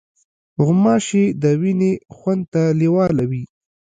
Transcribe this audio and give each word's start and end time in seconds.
غوماشې 0.63 1.25
د 1.41 1.43
وینې 1.61 1.93
خوند 2.15 2.43
ته 2.53 2.63
لیوالې 2.79 3.25
وي. 3.31 3.43